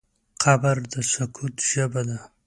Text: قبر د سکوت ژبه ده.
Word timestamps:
قبر 0.43 0.75
د 0.91 0.93
سکوت 1.11 1.55
ژبه 1.69 2.01
ده. 2.07 2.19